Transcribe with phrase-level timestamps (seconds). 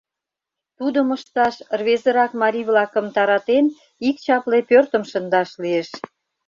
[0.77, 3.65] Тудым ышташ рвезырак марий-влакым таратен,
[4.07, 5.89] ик чапле пӧртым шындаш лиеш.